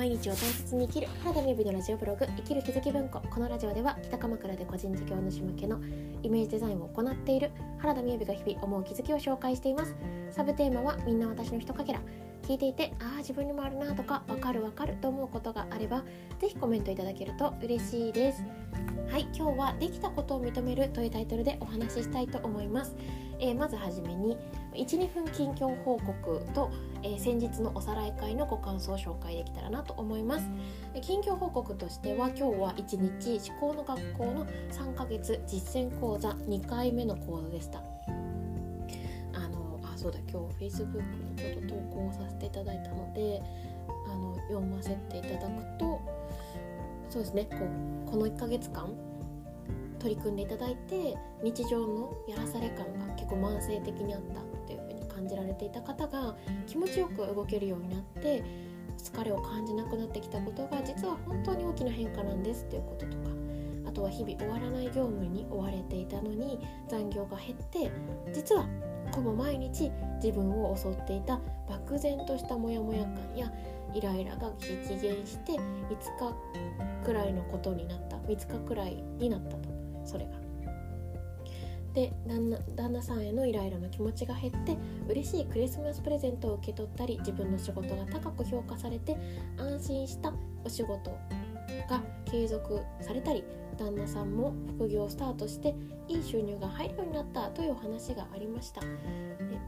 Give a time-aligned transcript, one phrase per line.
[0.00, 3.20] 毎日を大切に生きる原田美由のラジオブログ生きる気づき文庫。
[3.20, 5.78] このラジオでは北鎌倉で個人事業主向けの
[6.22, 9.94] イメージデザインを行っている原田美由が日々思う気づきを紹介しています。
[10.30, 12.00] サブテーマはみんな私のひとかけら
[12.44, 16.02] 聞いていてああ自分にもあるなとかわかるわかると思うことがあれば
[16.40, 18.42] ぜひコメントいただけると嬉しいです。
[19.10, 22.94] はい今日はできたことを認めるというタイトルでお話ししたいと思います、
[23.40, 24.38] えー、まずはじめに
[24.72, 26.70] 12分近況報告と、
[27.02, 30.46] えー、先日のおさらい会のご感想を紹介できたらなと思います。
[31.02, 37.82] 近況報告としては今日は1日思考の学校の3ヶ月実践講座2回目の講座でした。
[39.32, 43.42] あのあそうだ今日 Facebook にちょっと投稿させていただいたので
[44.06, 46.00] あの読ませていただくと
[47.08, 47.56] そうですねこ
[48.06, 48.92] うこの1ヶ月間
[49.98, 54.49] 取り組んでいただいて日常のやらされ感が結構慢性的にあった
[55.20, 56.34] 感じられていた方が
[56.66, 58.42] 気持ちよく動けるようになって
[58.96, 63.30] 疲れを感じなくなってきたことが実は本当に大きな変化なんですっていうこととか
[63.86, 67.90] あとは日々終わらない業務に追われていたのに残業が減って
[68.32, 68.66] 実は
[69.12, 69.90] ほぼ毎日
[70.22, 73.52] 自分を襲っていた漠然としたモヤモヤ感や
[73.92, 75.58] イライラが激減して5
[76.18, 79.68] 日くらいのことになった5日くらいになったと
[80.04, 80.39] それが。
[81.94, 84.76] で旦那旦那さんへのイライラの気持ちが減って
[85.08, 89.16] 嬉しいクリスマスプレゼントを受け取ったり自分の仕事が高く評価されて
[89.58, 90.32] 安心した
[90.64, 91.10] お仕事
[91.88, 93.44] が継続されたり
[93.76, 95.74] 旦那さんも副業をスタートして
[96.06, 98.82] いい収入が入るようになったというお話がありました。
[98.82, 98.86] で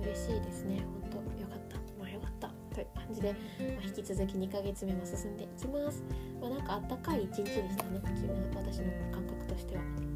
[0.00, 0.82] 嬉しいですね。
[1.10, 1.76] 本当よかった。
[1.98, 2.48] まあよかった。
[2.74, 3.36] という感じで、ま
[3.82, 6.02] あ、引き続き2ヶ月目も進んでいきます。
[6.40, 8.00] まあ、なんかあったかい一日でしたね。
[8.54, 10.07] 私の感覚としては。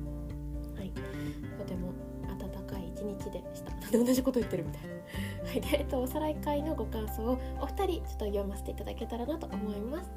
[1.58, 1.92] とても
[2.28, 3.72] 温かい一日でした。
[3.90, 4.82] で同じこと言ってるみたい。
[4.82, 10.10] なはいで、えっと、おさらい会のご感想をお二人ちょっと読ませていただけたらなと思います。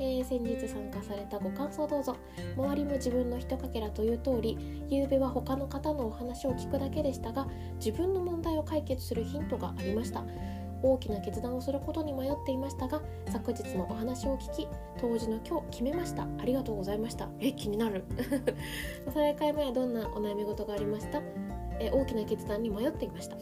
[0.00, 2.16] えー、先日参加されたご感想どうぞ。
[2.56, 4.56] 周りも自分のひとかけらという通り
[4.90, 7.48] 昨べは他の方のお話を聞くだけでしたが
[7.84, 10.24] 自分の問題を解決するヒントがありました。
[10.82, 13.02] 大きな決断をすることに迷っていましたが
[13.32, 14.68] 昨日のお話を聞き
[15.00, 16.22] 当時の今日決めました。
[16.22, 17.28] ありがとうございました。
[17.40, 18.04] え気になる。
[19.06, 21.20] おさらい会前はどんなお悩み事がありました？
[21.80, 23.36] え大きな決断に迷っていました。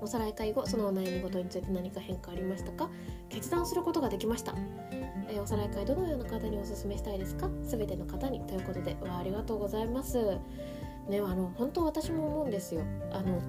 [0.00, 2.90] おさらい会後そのお悩み事について何か変化ありましたか？
[3.28, 4.54] 決断することができました。
[5.28, 7.48] えー、おさらい会どのような方におすすめしたいですか？
[7.62, 10.38] 全ての方にということでわありがとうございます。
[11.08, 12.82] ねあの本当私も思うんですよ。
[13.12, 13.40] あの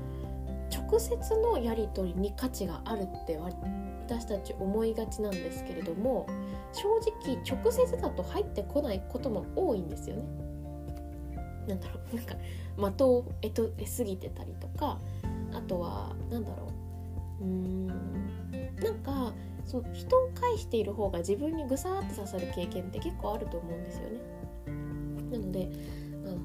[0.70, 6.28] 直接のやり取りに価値があるって私たち思いがちなんですけれども
[6.74, 6.88] 正
[7.26, 10.24] 直直接だと入ってこないことも多いんですよね。
[11.68, 12.36] なんだろうなんか
[12.96, 15.00] 的を得と得すぎてたりとか
[15.54, 16.72] あとはなんだろ
[17.42, 17.88] ううーん
[18.82, 19.34] なんか
[19.66, 24.20] そう人を介している方が自分にぐさーって刺さる経験って結構あると思うんですよね。
[25.32, 25.70] なので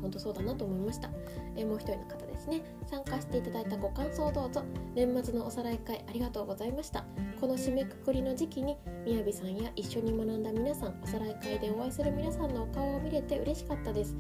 [0.03, 1.09] 本当そうだなと思いました、
[1.57, 2.63] えもう一人の方ですね。
[2.91, 4.63] 参加していただいたご感想をどうぞ。
[4.95, 7.05] 年末のおさらい会ありがとうございました。
[7.41, 8.77] この締めくくりの時期に
[9.07, 14.17] みやびさんや一緒に学んだ皆さんおさらい会でお会いする皆さんのお顔を見れて嬉しかったです。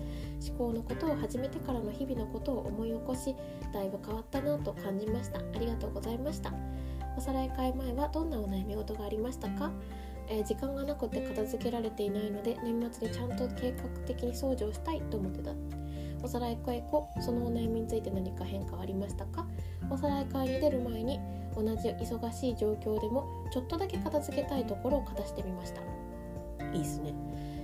[0.48, 3.34] 思考のことを始めてからの日々のことを思い起こし
[3.72, 5.40] だいぶ変わったなと感じました。
[5.40, 6.52] ありがとうございました。
[7.16, 9.70] おさらい会前はどんなお悩み事がありましたか、
[10.32, 15.52] えー、時間がなくて片付けられていないので年末にちゃんと計画的に掃除をしたいと思ってた。
[16.24, 19.44] おさらい会後そのお悩みについて何か変化はありましたか？
[19.90, 21.20] おさらい会に出る前に
[21.54, 25.82] 同じ忙しい状況でもちょっとだけ片付けたいところを片してみました。
[26.72, 27.12] いいっすね。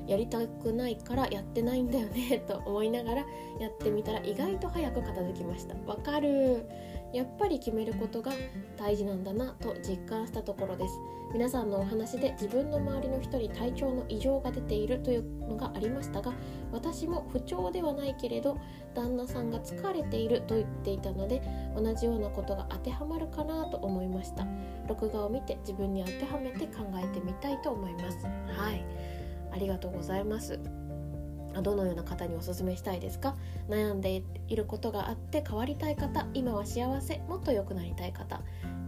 [0.06, 3.16] やりたくないからやってないんだよねと思いながら
[3.60, 5.74] やってみたら意外と早く片付きました。
[5.86, 6.66] わかる
[7.12, 8.32] やっぱり決めることが
[8.76, 10.94] 大事なんだなと実感したところです。
[11.32, 16.32] 皆さんのお話で自分の周りの人に体調の異常が出ているというのがありましたが
[16.72, 18.58] 私も不調ではないけれど
[18.94, 21.42] 旦那さんが疲れていると言っていたので
[21.76, 24.46] 同じようなことが当てはまるかなと思いました。
[24.88, 28.24] 録画を見て自分に当てはめて考えてみたいと思います。
[28.24, 28.82] はい。
[29.52, 30.58] ありがとうございます。
[31.62, 33.36] どのような方におすすめしたいですか？
[33.68, 38.40] 悩んでいることがあって変わりたい方今は幸せもっと良くなりたい方。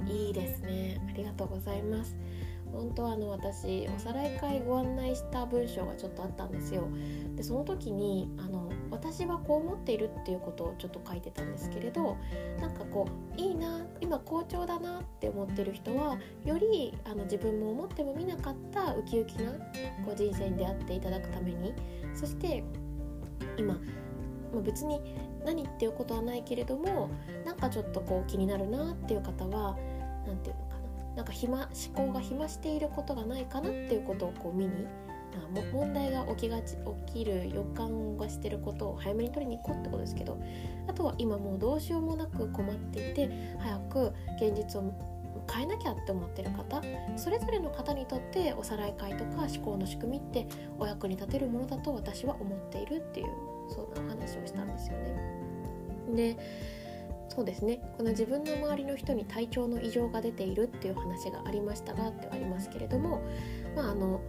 [0.07, 1.01] いいですね。
[1.09, 2.17] ありがとうございます。
[2.73, 6.89] 本当はあの私おさらい会ご案内した文章がちょっとあったんですよ。
[7.37, 12.17] でその時にあの私はこう思っているっていうことをちょっと書いてたんですけれど
[12.61, 19.53] なんかこういいな今好調だなって思ってる人はよりあの自分も思ってもみなかったウキウキな
[20.05, 21.73] こう人生に出会っていただくために
[22.15, 22.65] そして
[23.57, 23.79] 今、
[24.53, 25.01] ま、別に
[25.45, 27.11] 何っていうことはないけれども
[27.45, 29.77] なんかちょっとこう気になるなっていう方は
[30.27, 30.80] 何て言うのか
[31.21, 34.87] なんか暇思考が暇していることがないかなっていうことをこう見に
[35.71, 36.77] 問題が起きがち
[37.07, 40.41] 起きる予感がしてることを早めに取りに行こうってことですけど
[40.89, 44.95] あとは今もうどうしようもなく困っていて早く現実を
[45.53, 46.83] 変えなきゃって思ってる方
[47.19, 50.47] それぞれの方にとっておさらい会とか思考の仕組みって
[50.79, 53.27] お役に立てるものだと私は思っているっていう
[53.69, 55.41] そんな話をしたんですよね。
[56.17, 56.37] で
[57.31, 63.23] そうですねこの自分の周りの人に体調の異常が出ているっていう話がありましたがってはありますけれども
[63.77, 64.21] まああの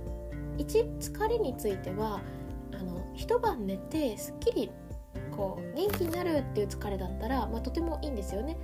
[0.58, 2.22] 一疲れについては
[2.74, 4.72] あの一晩寝てすっきり
[5.36, 8.58] こう元気になるっていう疲れだったら、まあ、とてもいいんですよね。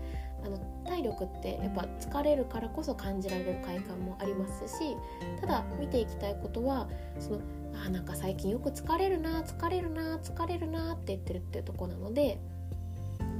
[0.45, 4.95] あの体力ってやっぱ疲れるからこそ感じられる快感もありますし
[5.42, 6.88] ただ見ていきたいことは
[7.19, 7.42] その
[7.86, 12.40] あなんか最近よく疲れるな疲れるな疲れるなって言ってるっていうとこなので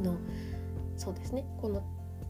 [0.04, 0.18] の
[0.98, 1.84] そうですねこの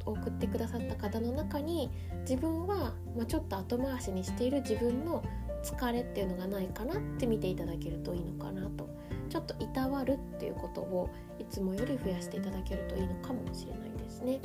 [0.05, 1.91] 送ってくださった方の中に
[2.21, 5.23] 自分は、ま、ちょっと後回しにしている自分の
[5.63, 8.87] 疲れっていうのがないかなって見ていただけるといいのかなと
[9.29, 11.09] ちょっといたわるっていうことを
[11.39, 14.39] いつもより増やしていただけるといいのかもしれないですね。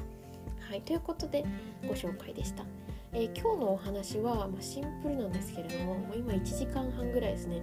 [0.69, 1.45] はいということで
[1.87, 2.65] ご紹介でした。
[3.15, 7.63] えー、今日のお話は、まあ、シンプルなんですけれどももう今1時間半ぐらいですね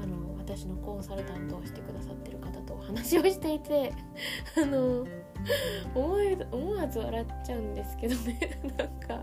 [0.00, 3.92] あの私のコンサルタントをしてくださってる方とお話をしていて
[4.56, 5.04] あの
[5.94, 8.38] 思い思わず笑っちゃうんですけどね。
[8.76, 9.22] なんか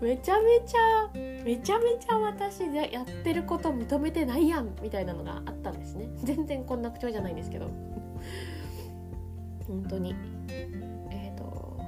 [0.00, 1.10] めちゃめちゃ
[1.44, 2.60] めちゃめちゃ私
[2.92, 6.08] やってること認めてないやんみたいなのがあったんですね。
[6.22, 7.66] 全然こんな口調じゃないんですけど。
[9.66, 10.14] 本当に。
[11.10, 11.78] えっ、ー、と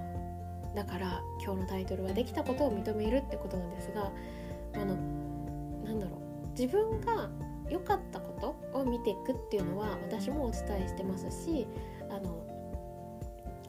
[0.75, 4.11] だから今日のタイトルは「できたことを認める」ってことなんですが
[4.75, 4.97] あの
[5.85, 6.21] なんだろう。
[6.51, 7.31] 自分が
[7.71, 11.67] 良かったことを見ていくっていうのは私もお伝えしてますし
[12.11, 12.40] あの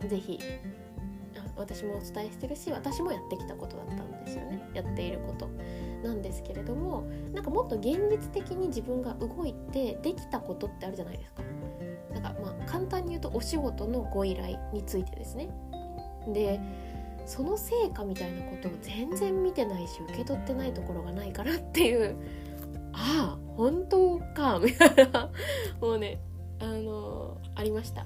[0.08, 0.40] 是非
[1.58, 5.48] 私もお伝えしてるし私もやってきたことだったんですよねやっていること
[6.04, 7.04] なんですけれども
[7.34, 11.44] なんかもっと現実的に自分が動いてできたことってあるじゃないですか。
[12.14, 15.50] なんかまあ簡単に言うとお仕事のご依頼についてですね。
[16.28, 16.60] で
[17.26, 22.16] その成果みたいなことを全然見てないし受け取ってないところがないからっていう
[22.94, 25.30] ああ本当かみたいな
[25.80, 26.20] もうね
[26.60, 28.06] あの、ありました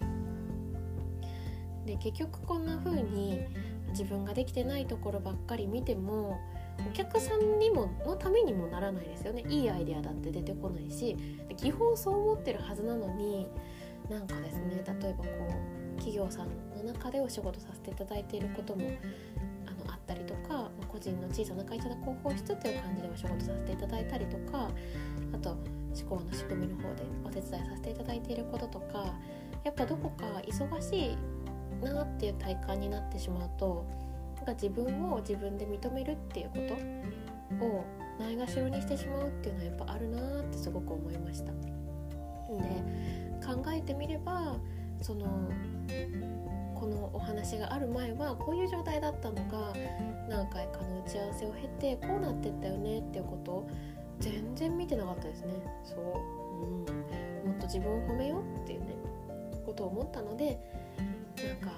[1.85, 3.41] で結局こんな風に
[3.89, 6.39] 自分ができてないところばっかり見ても
[6.89, 9.43] お客さんにものためにもならないですよね。
[9.47, 11.15] いいアイデアだって出てこないし
[11.55, 13.47] 基本そう思ってるはずなのに
[14.09, 18.85] なんかですね例えばこう企業さんの中でお仕事させていただいていることも
[19.65, 24.69] あのあったりとか個人の小さな会社の広報室っていう感じでお仕事させていただいたりとか
[25.33, 29.13] あと思考の仕組みの方でお手伝いさせていただいていることとか
[29.63, 31.17] やっぱどこか忙しい
[31.81, 33.85] なっていう体感になってしまうと
[34.37, 36.55] なんか自分を自分で認めるっていうこ
[37.59, 37.85] とを
[38.19, 41.51] ないがしろにしてしまうっていうのはやっぱあるなってすごく思いました。
[41.51, 41.59] で
[43.45, 44.55] 考えてみれば
[45.01, 45.25] その
[46.73, 49.73] このお話がある前はこういう状態だったのが
[50.29, 51.67] 何回かの打ち合わせを経
[51.97, 53.69] てこうなってったよねっていうことを
[54.19, 55.53] 全然見てなかったですね。
[55.83, 55.99] そう、
[56.63, 58.95] うん、もっと自分を褒めようっていうね
[59.65, 60.59] ことを思ったので
[60.97, 61.71] なんか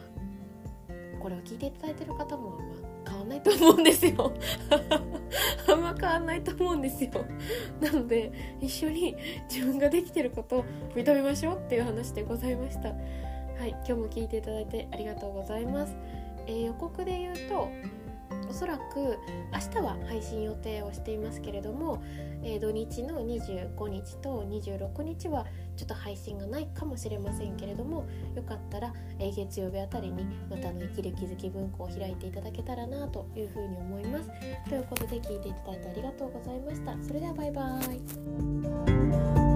[1.19, 2.75] これを聞いていただいてる方もあんま
[3.09, 4.33] 変わんないと思うんですよ。
[5.69, 7.11] あんま変わんないと思うんですよ。
[7.81, 8.31] なので
[8.61, 9.15] 一緒に
[9.49, 12.89] 自分ができてることを認めましょうっていう話でございました。
[12.89, 15.95] はい今日も聞いていただいてありがとうございます、
[16.45, 17.69] えー、予告で言うと
[18.47, 19.17] おそらく
[19.51, 22.01] 明日は配信予定をしていますけれども、
[22.43, 34.29] えー、土日の25日と26日はちょっと配信がないかもしれませんけれどもよかったら、え、月曜日あたりにまたの生きる気づき文庫を開いていただけたらなというふうに思います。
[34.69, 36.97] ということで聞いていただいてありがとうございました。
[37.03, 39.46] それではバイバーイ。